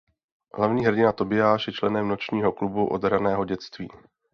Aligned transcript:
Hlavní 0.57 0.85
hrdina 0.85 1.11
Tobiáš 1.11 1.67
je 1.67 1.73
členem 1.73 2.07
Nočního 2.07 2.51
klubu 2.51 2.87
od 2.87 3.03
raného 3.03 3.45
dětství. 3.45 3.87